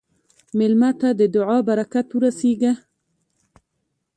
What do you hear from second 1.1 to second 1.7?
د دعا